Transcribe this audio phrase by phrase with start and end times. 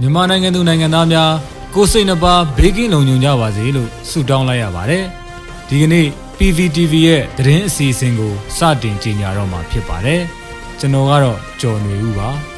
[0.00, 1.30] မြန်မာနိုင်ငံသူနိုင်ငံသားများ
[1.74, 5.04] ကိုစိတ်နှပါဘေးကင်းလုံခြုံကြပါစေလို့ဆုတောင်းလိုက်ရပါတယ်။
[5.68, 6.06] ဒီကနေ့
[6.38, 10.20] PVTV ရဲ့သတင်းအစီအစဉ်ကိုစတင်ကြေညာတော့မှာဖြစ်ပါတယ်။
[10.78, 12.28] ကျွန်တော်ကတော့ကျော်နေဦးပါ။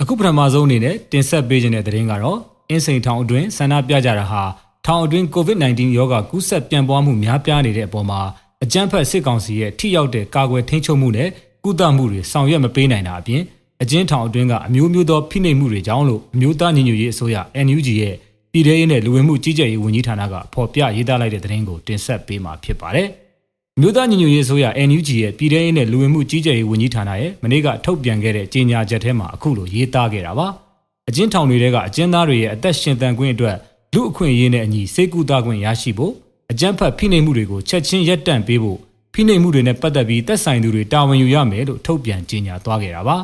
[0.00, 2.38] အခုပထမဆုံးအနေနဲ့တင်ဆက်ပေးခြင်းတဲ့သတင်းကတော့
[2.70, 4.42] အင်းစိန်ထောင်အတွင်းဆန္ဒပြကြတာဟာ
[4.86, 8.20] ထောင်အတွင်း COVID-19 ရောဂါကူးစက်ပြန့်ပွားမှုများပြားနေတဲ့အပေါ်မှာ
[8.64, 11.30] အကြမ်းဖက်စစ်ကောင်စီရဲ့ထိရောက်တဲ့ကာကွယ်ထိန်းချုပ်မှုနဲ့
[11.64, 13.42] ကုသမှုတွေဆောင်ရွက်မပေးနိုင်တာအပြင်
[13.82, 18.14] အကျဉ်းထောင်အတွင်းကအမျိုးမျိုးသောဖိနှိပ်မှုတွေကြောင့်လို့အမျိုးသားညီညွတ်ရေးအစိုးရ NUG ရဲ့
[18.52, 23.08] ပြည်ထရေးနဲ့လူဝင်မှုကြီးကြပ်ရေးဝန်ကြီးဌာနကဖော်ပြရေးသားလိုက်တဲ့သတင်းကိုတင်ဆက်ပေးမှာဖြစ်ပါတယ်။
[23.80, 30.48] မြို့သားညီညွတ်ရေးအစိုးရ NUG ရဲ့ပြည်ထရေးနဲ့လူဝင်မှုကြီးကြပ်ရေးဝန်ကြီးဌာနရဲ့မနေ့ကထုတ်ပြန်ခဲ့တဲ့ကြေညာချက်ထဲမှာအခုလိုရေးသားခဲ့တာပါ။
[31.08, 33.56] အကျဉ်းထောင်တွေကအကျဉ်းသားတွေရဲ့အသက်ရှင်သန်ခွင့်အတွက်
[33.94, 36.12] လူအခွင့်အရေးနဲ့အညီစေကူတာခွင့်ရရှိဖို့
[36.50, 38.78] အကြမ်းဖက်ဖိနှိပ်မှုတွေကိုချက်ချင်းရပ်တန့်ပေးဖို့
[39.20, 43.16] ဖိနှိပ်မှုတွေနဲ့ပတ်သက်ပြီးသက်ဆိုင်သူတွေတာဝန်ယူရမယ်လို့ထုတ်ပြန်ကြေညာသွားခဲ့တာပါ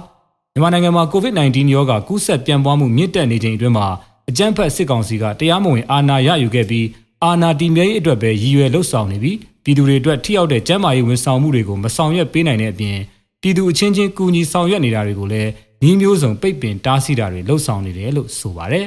[0.53, 3.87] မြန်မာနိုင်ငံမှာ COVID-19 ရောဂါကူးစက်ပြန့်ပွားမှုမြင့်တက်နေချိန်အတွင်းမှာ
[4.29, 6.87] အကြမ်းဖက်စစ်ကောင်စီကတရားမဝင်အာဏာရယူခဲ့ပြီး
[7.25, 12.97] အာဏာတည်မြဲရေးအတွက်ပဲရည်ရွယ်လှုပ်ဆောင်နေပြီးပြည်သူတွေအတွက်ထိရောက်တဲ့ကျန်းမာရေးဝန်ဆောင်မှုတွေကိုမဆောင်ရွက်ပေးနိုင်တဲ့အပြင်
[13.43, 15.51] ပြည်သူအချင်းချင်းကူညီဆောင်ရွက်နေတာတွေကိုလည်း
[15.83, 18.87] နှီးမျိုးစုံပိတ်ပင်တားဆီးတာတွေလှုပ်ဆောင်နေတယ်လို့ဆိုပါတယ်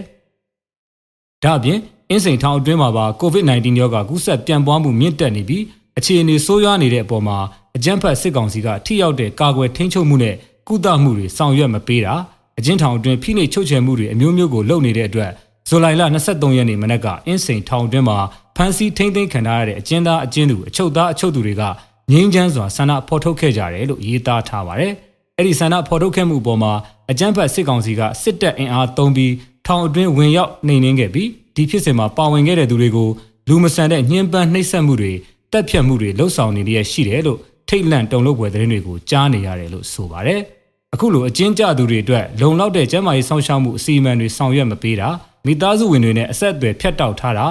[1.44, 5.64] ။ဒါ့အပြင်အင်းစိန်ထောင်အတွင်းမှာပါ COVID-19 ရောဂါကူးစက်ပြန့်ပွားမှုမြင့်တက်နေပြီး
[5.98, 7.38] အခြေအနေဆိုးရွားနေတဲ့အပေါ်မှာ
[7.76, 10.36] အကြမ်းဖက်စစ်ကောင်စီကထိရောက်တဲ့ကာကွယ်ထိန်းချုပ်မှုနဲ့
[10.68, 12.14] ကုသမှုတွေဆောင်ရွက်မပေးတာ
[12.60, 15.32] အကျဉ်းထောင်အတွင်းဖိနှိပ်ချုပ်ချယ်မှုတွေအမျိုးမျိုးကိုလုပ်နေတဲ့အတွက်
[15.70, 18.18] ဇူလိုင်လ23ရက်နေ့မနက်ကအင်းစိန်ထောင်အတွင်းမှာ
[18.56, 21.64] ဖမ်းဆီးထိန်းသိမ်းခံထားရတဲ့အကျဉ်းသားအကျဉ်းသူအချုပ်သားအချုပ်သူတွေက
[22.12, 24.94] ငြိမ်းချမ်းစွာဆန္ဒဖော်ထုတ်ခဲ့ကြတယ်လို့ရေးသားထားပါတယ်။
[25.38, 26.74] အဲ့ဒီဆန္ဒဖော်ထုတ်ခဲ့မှုအပေါ်မှာ
[27.12, 29.34] အကြမ်းဖက်စစ်ကောင်စီကစစ်တပ်အင်အားသုံးပြီး
[29.66, 33.10] ထောင်အတွင်းဝင်ရောက်နှိမ်နင်းခဲ့ပြီးဒီဖြစ်စဉ်မှာပါဝင်ခဲ့တဲ့သူတွေကို
[33.48, 35.14] လူမဆန်တဲ့ညှဉ်းပန်းနှိပ်စက်မှုတွေ
[35.52, 40.42] တက်ဖြတ်မှုတွေလှုပ်ဆောင်နေရရှိတယ်လို့ထိတ်လန့်တုန်လှုပ်ဖွယ်သတင်းတွေကိုကြားနေရတယ်လို့ဆိုပါတယ်။
[40.94, 45.10] အခုလိုအကျဉ်းကျသူတွေအတွက်လုံလောက်တဲ့ကျန်းမာရေးဆောင်ရှောက်မှုအစီအမံတွေဆောင်ရွက်မပေးတာ
[45.46, 47.46] မိသားစုဝင်တွေနဲ့အဆက်အသွယ်ဖြတ်တောက်ထားတာ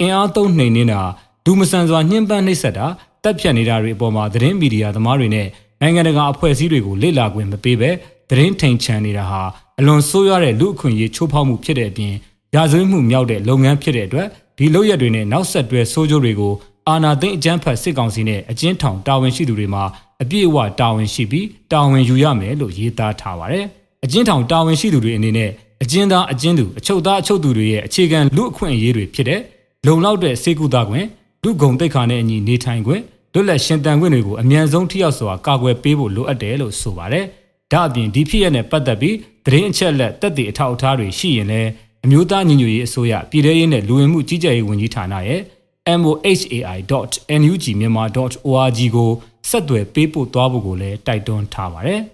[0.00, 1.00] အင်အားသုံးနှိမ်နင်းတာ
[1.44, 2.86] ဒူမဆန်စွာညှဉ်းပန်းနှိပ်စက်တာ
[3.22, 5.46] တက်ဖြတ်နေတာတွေအပေါ်မှာသတင်းမီဒီယာသမားတွေနဲ့
[5.80, 7.90] နိုင်ငံတကာအဖွဲ့အစည်းတွေကိုလေ့လာခွင့်မပေးဘဲ
[8.30, 9.42] သတင်းထိန်ချန်နေတာဟာ
[9.78, 12.14] အလွန်ဆိုးရွားတဲ့လူအခွင့်အရေးချိုးဖောက်မှုဖြစ်တဲ့အပြင်
[12.54, 16.52] ရာဇဝတ်မှုမြောက်တဲ့လုပ်ငန်းဖြစ်တဲ့အတွက်ဒီလုပ်ရက်တွေနဲ့နောက်ဆက်တွဲဆိုးကျိုးတွေကို
[16.88, 19.82] အာဏာသိမ်းအကြမ်းဖက်စစ်ကောင်စီနဲ့အကျဉ်းထောင်တာဝန်ရှိသူတွေမှာ
[20.22, 23.64] အပြည့်အဝတာဝန်ရှိပြီးတာဝန်ယူရမယ်လို့ရေးသားထားပါတယ်။
[24.04, 25.50] အကျဉ်းထောင်တာဝန်ရှိသူတွေအနေနဲ့
[25.82, 29.40] အကျဉ်းသားအကျဉ်းသူအချုပ်သားအချုပ်သူတွေရဲ့အခြေခံလူအခွင့်အရေးတွေဖြစ်တဲ့
[29.86, 31.06] လုံလောက်တဲ့စေကူတာခွင့်
[31.42, 37.24] လူဂုံတိတ်ခါနဲ့အညီနေထိုင်ခွင့်လွတ်လပ်ရှင်တန်ခွင့်တွေကိုအမြန်ဆုံးထိရောက်စွာကာကွယ်ပေးဖို့လိုအပ်တယ်လို့ဆိုပါတယ်။
[37.72, 39.16] ဒါအပြင်ဒီဖြစ်ရတဲ့ပတ်သက်ပြီး
[39.46, 41.70] သတင်းအချက်အလက်တက်တဲ့အထောက်အထားတွေရှိရင်လည်း
[42.04, 45.40] အမျိုးသားညီညွတ်ရေးအစိုးရပြည်ထရေးနဲ့လူဝင်မှုကြီးကြပ်ရေးဝန်ကြီးဌာနရဲ့
[46.04, 49.10] mohai.nugmyanmar.org ကို
[49.48, 52.00] ဆက်သွယ်ပေးပို့သွားဖို့ကိုလည်းတိုက်တွန်းထားပါတယ်။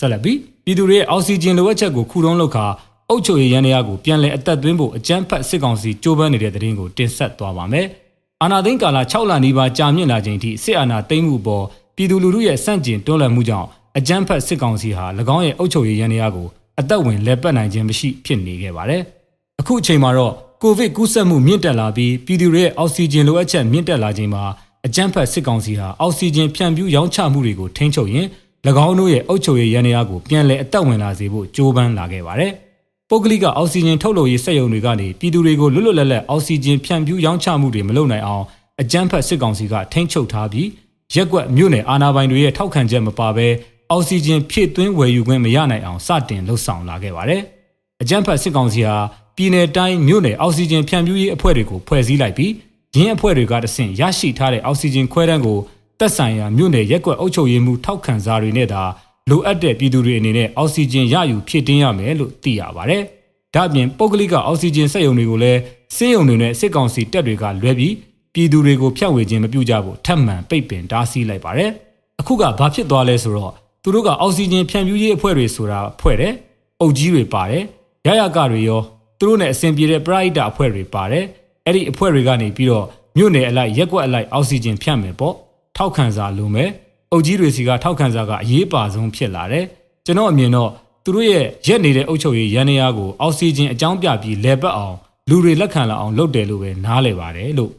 [0.00, 2.66] ဆက်လက်ပြီးပြည်သူတွေရဲ့အောက်ဆီဂျင်လိုအပ်ချက်ကိုခုတုံးလောက်ခါ
[3.08, 7.86] အုပ်ချုပ်ရေးရန်ရာကိုပြန်လည်အသက်သွင်းဖို့အကြမ်းဖက်စစ်ကောင်စီကြိုးပမ်းနေတဲ့တဲ့ရင်ကိုတင်ဆက်သွားပါမယ်။
[8.42, 11.64] အာနာသိန်းကာလ6လနီးပါးကြာမြင့်လာချိန်ထိစစ်အာဏာသိမ်းမှုပေါ်
[11.96, 13.68] ပြည်သူလူထုရဲ့စန့်ကျင်တွန်းလှန်မှုကြောင့်
[13.98, 15.04] အကြမ်းဖက်စစ်ကောင်စီဟာ၎
[15.36, 16.48] င်းရဲ့အုပ်ချုပ်ရေးရန်ရာကို
[16.80, 19.02] အသက်ဝင်လဲပတ်နိုင်ခြင်းမရှိဖြစ်နေခဲ့ပါတယ်။
[19.60, 20.32] အခုအချိန်မှာတော့
[20.62, 24.42] ကိုဗစ်ကူးစက်မှုမြင့်တက်လာပြီးပြည်သူတွေရဲ့အောက်ဆီဂျင်လိုအပ်ချက်မြင့်တက်လာချိန်မှာ
[24.86, 28.26] အကြမ်းဖက်စစ်ကောင်စီဟာအောက်ဆီဂျင်ဖြန့်ဖြူးရောင်းချမှုတွေကိုထိန်းချုပ်ရင်၎
[28.86, 32.52] င်းတို့ရဲ့အုပ်ချုပ်ရေးရန်ရာကိုပြန်လည်အသက်ဝင်လာစေဖို့ကြိုးပမ်းလာခဲ့ပါတယ်။
[33.10, 38.44] ပုဂ္ဂလိကအောက်ဆီဂျင်ထုတ်လုပ်ရေးစက်ရုံတွေကနေပြည်သူတွေကိုလွတ်လွတ်လပ်လပ်အောက်ဆီဂျင်ဖြန့်ဖြူးရောင်းချမှုတွေမလုပ်နိုင်အောင်
[38.80, 40.68] အကြမ်းဖက်စစ်ကောင်စီကထိန်းချုပ်ထားပြီး
[41.14, 43.48] ရက်ကွက်မြို့နယ်အာဏာပိုင်တွေရဲ့ထောက်ခံချက်မပါဘဲ
[43.90, 47.42] အောက်ဆီဂျင်ဖြည့်သွင်းဝယ်ယူခွင့်မရနိုင်အောင်စတင်လှုပ်ဆောင်လာခဲ့ပါတယ်။
[48.02, 48.96] အကြမ်းဖက်စစ်ကောင်စီဟာ
[49.36, 52.52] ပြည်내တိုင်းမြို့နယ်အောက်ဆီဂျင်ဖြန့်ဖြူးရေးအဖွဲ့တွေကိုဖွဲ့စည်းလိုက်ပြီး
[52.96, 55.58] ရင်းအဖွဲ့တွေကတဆင့်ရရှိထားတဲ့အောက်ဆီဂျင်ခွဲတန်းကို
[56.00, 58.82] တက်ဆိုင်ရာမြို့နယ်ရက်ကွက်အုပ်ချုပ်ရေးမှူးထောက်ခံစာတွေနဲ့သာ
[59.30, 63.02] လိုအပ်တဲ့ပြည်သူတွေအနေနဲ့အောက်ဆီဂျင်ရယူဖြည့်တင်းရမယ်လို့သိရပါတယ်။
[63.54, 65.60] ဒါ့အပြင်ပုဂ္ဂလိကအောက်ဆီဂျင်စက်ရုံတွေကိုလည်း
[65.96, 67.94] စင်းရုံတွေနဲ့စစ်ကောင်စီတပ်တွေကလွဲပြီး
[68.34, 71.70] ပြည်သူတွေကိုဖြန့်ဝေခြင်းမပြုကြဖို့ထပ်မံပိတ်ပင်တားဆီးလိုက်ပါတယ်။
[72.20, 76.32] အခုကဘာဖြစ်သွားလဲဆိုတော့ သူတို့ကအောက်ဆီဂျင်ဖြန့်ဖြူးရေးအဖွဲ့တွေဆိုတာဖွဲ့တယ်။
[76.80, 77.64] အုပ်ကြီးတွေပါတယ်။
[78.06, 78.80] ရရကတွေရော
[79.18, 81.24] သူတို့နဲ့အဆင်ပြေတဲ့ပရိုက်တာအဖွဲ့တွေပါတယ်။
[81.66, 82.86] အဲ့ဒီအဖွဲ့တွေကနေပြီးတော့
[83.16, 85.34] မြို့နယ်အလိုက်ရက်ကွက်အလိုက်အောက်ဆီဂျင်ဖြန့်မယ်ပေါ့။
[85.76, 86.70] ထောက်ခံစာလိုမယ်။
[87.12, 89.64] အုပ်ကြီးတွေစီကထောက်ခံစာကအရေးပါဆုံးဖြစ်လာတယ်။
[90.06, 90.70] ကျွန်တော်အမြင်တော့
[91.04, 94.96] သူတို့ရဲ့ရက်နေတဲ့အုပ်ချုပ်ရေးရန်နေရာကိုအောက်ဆီဂျင်အကြောင်းပြပြီးလဲပတ်အောင်
[95.28, 97.72] လူတွေလက်ခံလာအောင်လုပ်တယ်လို့ပဲနားလည်ပါတယ်လို့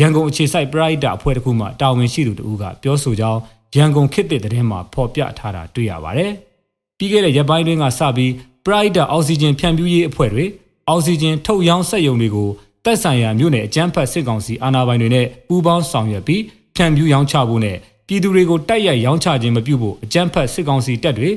[0.00, 3.40] ရန်ကုန်အခြေစိုက်ပရိုက်တာအဖွဲ့တစ်ခုမှတာဝန်ရှိသူတူကပြောဆိုကြောင်း
[3.74, 6.32] ရန်ကုန်ခေတ်သစ်သတင်းမှာဖော်ပြထားတာတွေ့ရပါတယ်။
[6.98, 8.30] ပြီးခဲ့တဲ့ရက်ပိုင်းတွင်းကစပြီး
[8.64, 10.44] Pride အောက်ဆီဂျင်ဖြန့်ဖြူးရေးအဖွဲ့တွေ
[10.88, 12.48] အောက်ဆီဂျင်ထုတ်ရောင်းစက်ရုံတွေကို
[12.84, 16.42] သက်ဆိုင်ရာမြို့နယ်အကြမ်းဖက်စစ်ကောင်စီအာဏာပိုင်တွေနဲ့ပူးပေါင်းဆောင်ရွက်ပြီး
[16.76, 17.76] ဖြန့်ဖြူးရောင်းချဖို့နဲ့
[18.06, 21.30] ပြည်သူတွေကိုတိုက်ရိုက်ရောင်းချခြင်းမပြုဖို့အကြမ်းဖက်စစ်ကောင်စီတပ်တွေ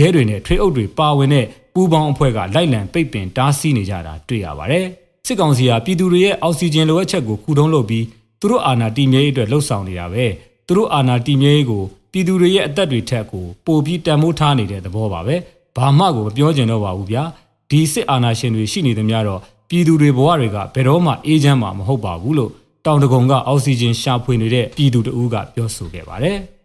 [0.00, 4.86] ရဲတွေနဲ့ထွေးအုပ်တွေပါဝင်တဲ့ပူးပေါင်းအဖွဲ့ကလိုက်လံပိတ်ပင်တားဆီးနေကြတာတွေ့ရပါတယ်။
[5.26, 8.04] စစ်ကောင်စီဟာပြည်သူတွေရဲ့အောက်ဆီဂျင်လိုအပ်ချက်ကိုခုတုံးလုပ်ပြီး
[8.40, 10.26] သူတို့အာဏာတည်မြဲရေးအတွက်လှုံ့ဆော်နေတာပဲ။
[10.66, 11.82] သူတို့အာဏာတည်မြဲရေးကို
[12.12, 15.36] ပြည်သူတွေရဲ့အသက်တွေထက်ကိုပိုပြီးတန်ဖိုးထားနေတဲ့သဘောပါပဲ။
[15.76, 17.22] ဘာမှကိုမပြောချင်တော့ပါဘူးဗျာ။
[17.70, 22.50] ဒီစစ်အာဏာရှင်တွေရှိနေသမျှတော့ပြည်သူတွေဘဝတွေကဘယ်တော့မှအေးချမ်းမှာမဟုတ်ပါဘူးလို့
[22.86, 26.38] တောင်တကုံကအောက်ဆီဂျင်ရှာဖွေနေတဲ့ပြည်သူတအူးကပြောဆိုခဲ့ပါတယ်။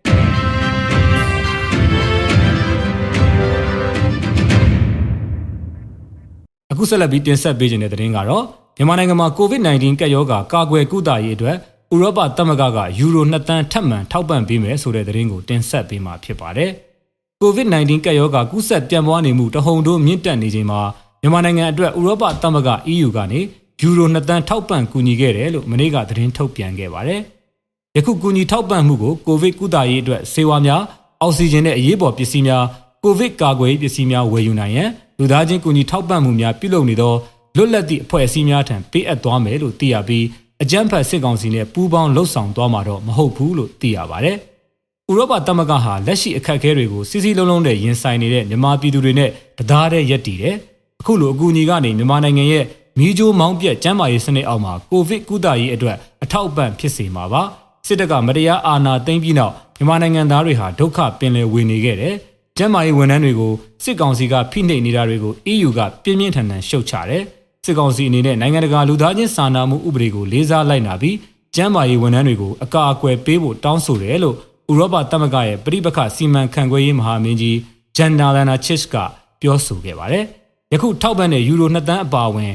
[6.72, 8.46] အခုဆက်လက်ပြီးတင်ဆက်ပေးခြင်းတဲ့သတင်းကတော့
[8.78, 11.58] မြန်မာနိုင်ငံမှာ COVID-19 ကပ်ရောဂါကာကွယ်ကုသရေးအတွက်
[11.94, 16.72] ဥရောပသမဂ္ဂကယူရို2တန်းထပ်မံထောက်ပံ့ပေးမယ်ဆိုတဲ့သတင်းကိုတင်ဆက်ပေးမှာဖြစ်ပါတယ်။
[17.42, 20.82] COVID-19 ကပ်ရောဂါကူးစက်ပြန့်ပွားနေမှုတဟုန်ထိုးမြင့်တက်နေချိန်မှာ
[21.22, 23.40] မြန်မာနိုင်ငံအတွက်ဥရောပသမဂ္ဂ EU ကနေ
[23.82, 27.22] ယူရို2တန်းထောက်ပံ့ကူညီခဲ့တယ်လို့မနေ့ကသတင်းထုတ်ပြန်ခဲ့ပါတယ်။
[27.96, 30.82] ယခုကူညီထောက်ပံ့မှုကိုကိုဗစ်ကုသရေးအတွက်ဆေးဝါးများ
[31.22, 32.64] အောက်ဆီဂျင်နဲ့အရေးပေါ်ပစ္စည်းများ
[33.04, 34.90] ကိုဗစ်ကာကွယ်ရေးပစ္စည်းများဝယ်ယူနိုင်ရန်
[35.20, 37.14] လူသားချင်းကူညီထောက်ပံ့မှုများပြုလုပ်နေသော
[37.56, 40.26] လွတ်လပ်သည့်အဖွဲ့အစည်းများထံပေးအပ်သွားမယ်လို့သိရပြီး
[40.64, 44.38] အကြမ်းဖက်စစ်ကောင်စီနဲ့ပူးပေါင်းလှုပ်ဆောင်သွားမှာတော့မဟုတ်ဘူးလို့သိရပါတယ်။
[45.10, 49.30] ဥရောပသမဂ္ဂဟာလက်ရှိအခက်အခဲတွေကိုစီစီလုံးလုံးနဲ့ရင်ဆိုင်နေတဲ့မြန်မာပြည်သူတွေနဲ့
[49.70, 50.56] တရားတဲ့ရက်တည်တယ်။
[51.02, 52.66] အခုလိုအကူအညီကနေမြန်မာနိုင်ငံရဲ့
[52.98, 57.42] မီးကြိုးမောင်းပြက်ကျန်းမာရေးစနစ်အောက်မှာကိုဗစ်ကုသရေးအတွက်အထောက်အပံ့ဖြစ်စေမှာပါ။
[57.88, 62.16] စစ်တပ်ကမတရားအာဏာသိမ်းပြီးနောက်မြန်မာနိုင်ငံသားတွေဟာဒုက္ခပင်လယ်ဝင်နေခဲ့တယ်။
[62.58, 63.54] ကျန်းမာရေးဝန်ထမ်းတွေကို
[63.84, 67.24] စစ်ကောင်စီကဖိနှိပ်နေတာတွေကို EU ကပြင်းပြင်းထန်ထန်ရှုတ်ချတယ်။
[67.66, 71.18] စစ်ကောင်စီအနေနဲ့နိုင်ငံတကာလူသားချင်းစာနာမှုဥပဒေကိုလေးစားလိုက်နာပြီး
[71.56, 74.36] ကျန်းမာရေးဝန်ထမ်းတွေကိုအကာအကွယ်ပေးဖို့တောင်းဆိုတယ်လို့
[74.72, 77.58] ဥရောပသမဂ္ဂရဲ့ပြိပခစီမံခန့်ခွဲရေးမဟာမင်းကြီး
[77.98, 78.96] ဂျန်နာလနာချစ်က
[79.42, 80.26] ပြောဆိုခဲ့ပါတယ်။
[80.74, 82.52] ယခုထောက်ပံ့တဲ့ယူရို2တန်းအပါအဝင်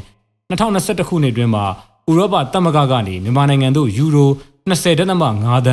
[0.50, 1.64] 2021ခုနှစ်တွင်မှာ
[2.11, 4.31] ဥရောပသမဂ္ဂကနေမြန်မာနိုင်ငံသို့ယူရို
[4.69, 5.00] 20.5တ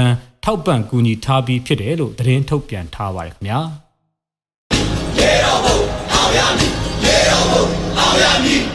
[0.02, 0.14] န်း
[0.44, 3.60] ထောက်ပံ့ကူညီထားပြီးဖြစ်တယ်လို့သတင်းထုတ်ပြန်ထားပါတယ်ခင်ဗျာ။
[5.18, 5.78] ရေတော်ဘုံ
[6.14, 8.73] အောင်ရမည်